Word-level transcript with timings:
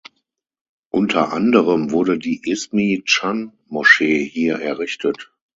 Unter 0.89 1.31
anderem 1.31 1.91
wurde 1.91 2.17
die 2.17 2.41
Ismi-Chan-Moschee 2.49 4.23
hier 4.25 4.55
errichtet. 4.57 5.31